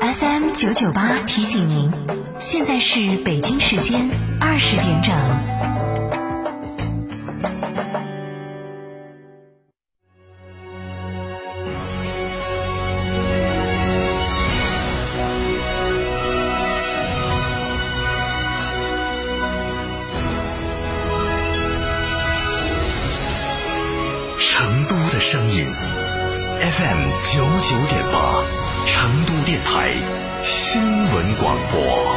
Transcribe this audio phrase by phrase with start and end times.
[0.00, 1.92] FM 九九八提醒您，
[2.38, 4.08] 现在是北京时间
[4.40, 5.77] 二十点整。
[25.30, 25.66] 声音
[26.58, 28.42] ，FM 九九点八，
[28.86, 29.92] 成都电台
[30.42, 32.16] 新闻广播。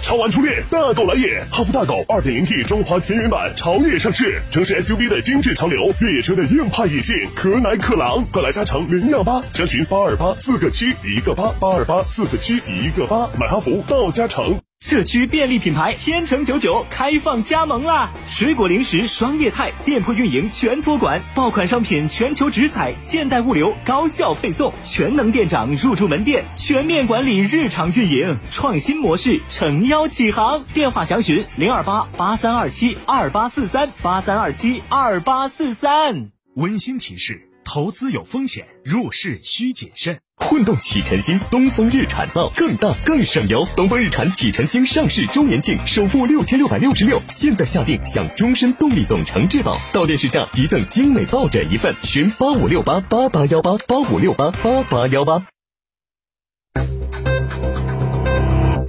[0.00, 1.44] 超玩初恋，大狗来也！
[1.52, 14.58] 哈弗大狗 2.0T 中华田园版潮越上市，城市 SUV 的精致潮流，越野车的硬派野性，可奶可狼，快来加诚零幺八，详询八二八四个七一个八，八二八四个七一个八，买哈弗到加诚。
[14.86, 18.12] 社区便利品牌天成九九开放加盟啦！
[18.28, 30.62] 水果零食双业态店铺运营全托管，爆款商品全球直采，现代物流高效配送，全能店长入驻门店，全面管理日常运营，创新模式诚邀启航。
[30.72, 36.30] 电话详询零二八八三二七二八四三八三二七二八四三。
[36.54, 40.18] 温馨提示：投资有风险，入市需谨慎。
[40.36, 43.66] 混动启辰星，东风日产造更大更省油。
[43.74, 51.94] 东风日产启辰星上市周年庆，首付六千六百六十六，现在下定享终身动力总成质保，到店试驾即赠精美抱枕一份。
[52.04, 55.46] 寻八五六八八八幺八八五六八八八幺八。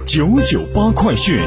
[0.06, 1.38] 九九八快讯。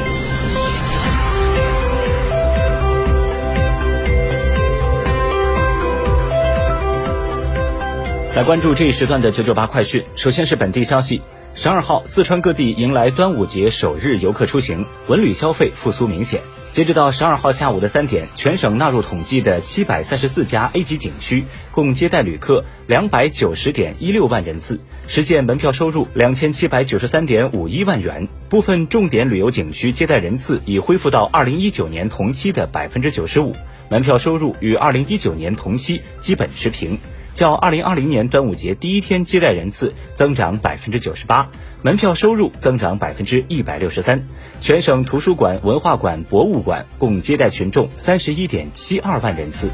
[8.34, 10.02] 来关注这一时段的九九八快讯。
[10.16, 11.20] 首先是本地消息，
[11.54, 16.40] 十二号，四川各地迎来端午节首日游客出行，文旅消费复苏明显。
[16.70, 28.28] 截止到十二号下午的三点，全省纳入统计的七百三十四家 A 级景区，共接待旅客两百九十点一六万人次，实现门票收入两千七百九十三点五一万元。
[28.48, 33.54] 部分重点旅游景区接待人次已恢复到二零一九年同期的百分之九十五，
[33.90, 36.98] 门票收入与二零一九年同期基本持平。
[37.34, 41.48] 较二零二零年端午节第一天接待人次增长百分之九十八，
[41.82, 44.26] 门票收入增长百分之一百六十三。
[44.60, 49.70] 全省图书馆、文化馆、博物馆共接待群众三十一点七二万人次。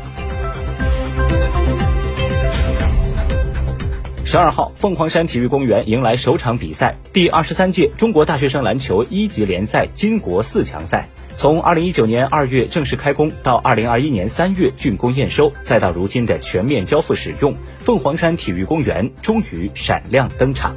[4.24, 11.08] 十二号，凤凰山体育公园迎来首场比赛——第二十三届中国大学生篮球一级联赛金国四强赛。
[11.38, 20.74] 从二零一九年二月正式开工，到二零二一年三月竣工验收，再到如今的全面交付使用，凤凰山体育公园终于闪亮登场。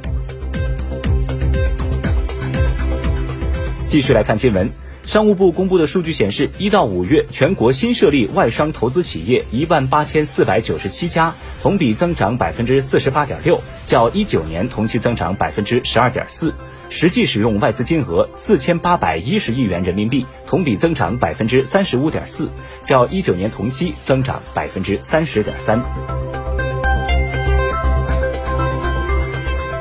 [3.88, 4.70] 继续来看新闻。
[5.02, 16.54] 商务部公布的数据显示，一到五月，全国新设立外商投资企业一万八千四百九十七家，同比增长百分之四十八点六，较一九年同期增长百分之十二点四。
[16.92, 22.50] 实际使用外资金额四千八百一十亿元人民币，同比增长百分之三十五点四，
[22.82, 25.82] 较一九年同期增长百分之三十点三。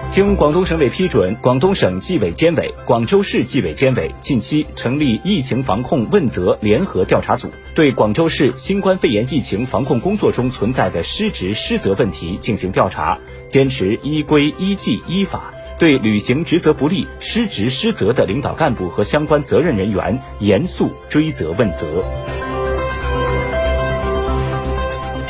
[0.10, 15.54] 经广东省委批准，广东省纪委监委、广州市纪委监委近期成立疫情防控问责联合调查组，对广州市新冠肺炎疫情防控工作中存在的失职失责问题进行调查，坚持依规依纪依法。
[15.82, 22.04] 对履行职责不力、失职失责的领导干部和相关责任人员严肃追责问责。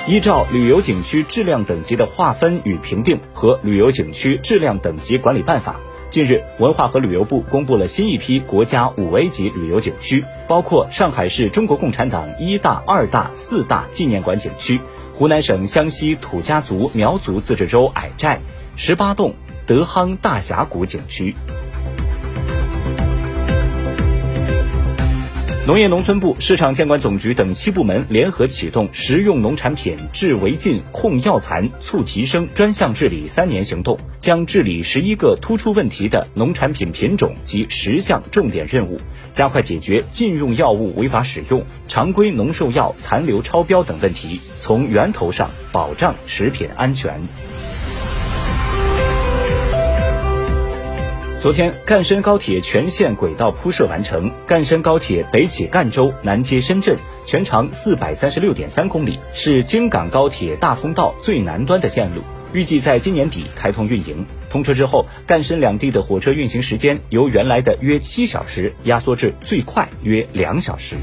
[0.06, 5.80] 依照旅游景区质量等级的划分与评定和旅游景区质量等级管理办法，
[6.10, 14.82] 近日，文化和旅游部公布了新一批国家五 A 级旅游景区，包括上海市中国共产党一大、二大、四大纪念馆景区、
[15.14, 18.42] 湖南省湘西土家族苗族自治州矮寨、
[18.76, 19.34] 十八洞。
[19.72, 21.34] 德夯大峡谷景区。
[25.66, 39.00] 农业农村部、市场监管总局等七部门联合启动食用农产品治违禁、控药残、促提升专项治理三年行动，将治理十一个突出问题的农产品品种及十项重点任务，
[39.32, 47.22] 加快解决禁用药物违法使用、常规农兽药残留超标等问题，从源头上保障食品安全。
[51.42, 54.32] 昨天，赣深高铁全线轨道铺设完成。
[54.46, 56.96] 赣深高铁北起赣州，南接深圳，
[57.26, 62.22] 全长四百三十六点三公里，是京港高铁大通道最南端的线路。
[62.54, 64.24] 预计在今年底开通运营。
[64.52, 70.96] 通车之后，赣深两地的火车运行时间由原来的约七小时压缩至最快约两小时。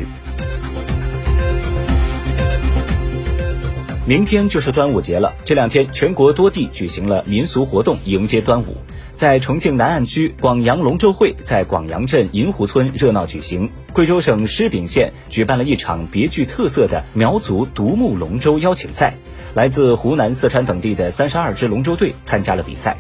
[4.07, 8.77] 明天就是端午节了，这两天全国多地举行了民俗活动迎接端午。
[9.19, 13.69] 在重庆南岸区广阳龙舟会在广阳镇银湖村热闹举行。
[13.93, 19.15] 贵州省施秉县举办了一场别具特色的苗族独木龙舟邀请赛，
[19.55, 22.97] 来自湖南、四川等地的三十二支龙舟队参加了比赛。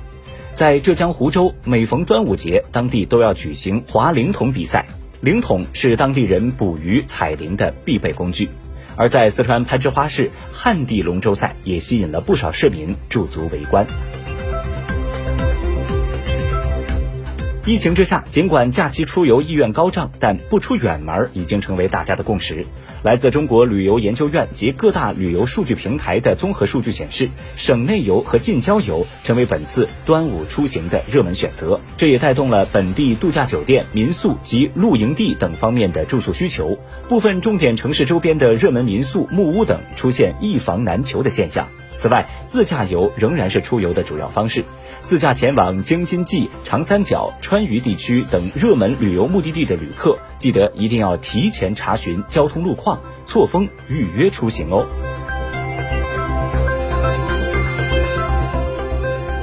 [0.55, 4.87] 在浙江湖州，每逢端午节，当地都要举行划灵桶比赛。
[5.21, 8.49] 灵桶是当地人捕鱼采灵的必备工具。
[8.97, 13.87] 而在四川攀枝花市，旱地龙舟赛也吸引了不少市民驻足围观。
[17.69, 22.65] 疫情之下，尽管假期出游意愿高涨，但不出远门已经成为大家的共识。
[23.03, 31.79] 来自中国旅游研究院及各大旅游数据平台的综合数据显示，省内游和近郊游成为本次端午出行的热门选择。
[31.99, 36.79] 这也带动了本地度假酒店、民宿及露营地等方面的住宿需求。
[37.11, 41.69] 部分重点城市周边的热门民宿、木屋等出现一房难求的现象。
[41.95, 44.65] 此外，自驾游仍然是出游的主要方式。
[45.03, 54.87] 自驾前往京津冀、长三角、川渝地区等热门旅游目的地的旅客，记得一定要提前查询交通路况，错峰预约出行哦。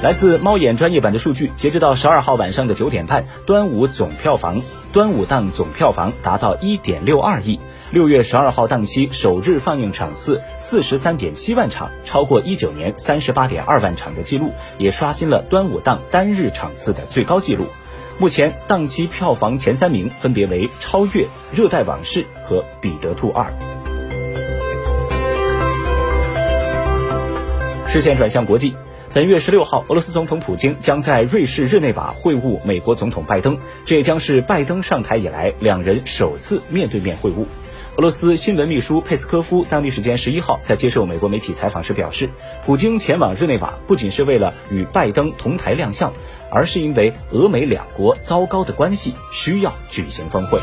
[0.02, 4.62] 来自猫眼专业版的数据，截止到十二号晚上的九点半，端午总票房，
[4.94, 7.60] 端午档总票房达到一点六二亿。
[7.92, 17.68] 六月十二号档期首日放映场次四十三点七万场，超过一九年三十八点二万场的记录，也刷新了端午档单日场次的最高纪录。
[18.18, 21.24] 目前档期票房前三名分别为《超越》
[21.54, 23.54] 《热带往事》和《彼得兔二》。
[27.88, 28.74] 视线转向国际，
[29.14, 37.46] 本月十六号，俄罗斯总统普京将在瑞士日内瓦会晤美国总统拜登，这也将是拜登上台以来两人首次面对面会晤。
[37.98, 42.30] 俄罗斯新闻秘书佩斯科夫当地时间十一号在接受美国媒体采访时表示，
[42.66, 46.12] 普京前往日内瓦不仅是为了与拜登同台亮相，
[46.52, 50.60] 而是因为俄美两国糟糕的关系需要举行峰会。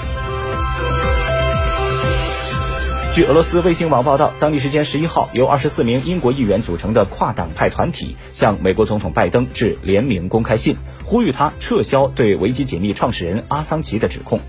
[3.14, 10.76] 据俄罗斯卫星网报道，当地时间十一号，由二十四名英国议员组成的跨党派团体向美国总统拜登致联名公开信，
[11.06, 14.40] 呼吁他撤销对维基解密创始人阿桑奇的指控。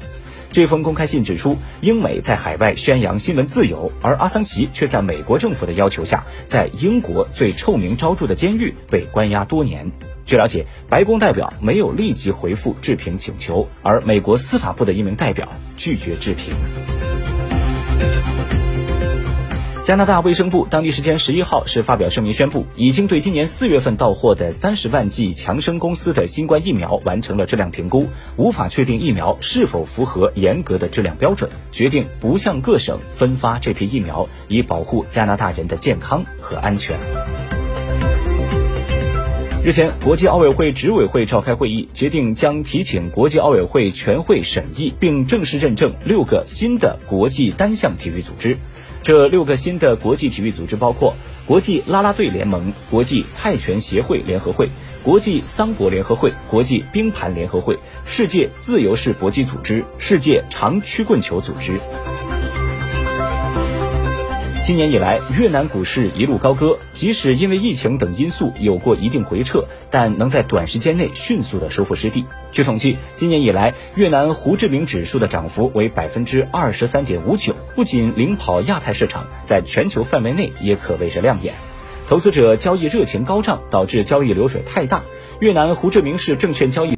[0.53, 9.91] 这封公开信指出，英美在海外宣扬新闻自由，而阿桑奇却在美国政府的要求下，在英国最臭名昭著的监狱被关押多年。
[10.25, 16.53] 据了解，白宫代表没有立即回复置评请求，而美国司法部的一名代表拒绝置评。
[19.83, 28.07] 加拿大卫生部当地时间十一号是发表声明宣布，已经对今年四月份到货的三十万剂强生公司的新冠疫苗完成了质量评估，
[28.37, 36.97] 无法确定疫苗是否符合严格的质量标准，决定不向各省分发这批疫苗，以保护加拿大人的健康和安全。
[39.65, 48.57] 日前，国际奥委会执委会召开会议，决定将提请国际奥委会全会审议并正式认证六个新的国际单项体育组织。
[49.03, 51.15] 这六个新的国际体育组织包括
[51.45, 54.69] 国际啦啦队联盟、国际泰拳协会联合会、
[55.03, 61.81] 国际桑博联合会、国际冰盘联合会、世界自由式搏击组织、世界长曲棍球组织。
[64.65, 72.23] 今年以来，越南股市一路高歌，即使因为疫情等因素有过一定回撤，但能在短时间内迅速的收复失地。
[72.53, 81.55] 据统计，今年以来，越南胡志明指数的涨幅为百分之二十三点五九，不仅领跑亚太市场，在全球范围内也可谓是亮眼。
[82.07, 85.03] 投资者交易热情高涨，导致交易流水太大，
[85.41, 86.91] 越南胡志明市证券交易。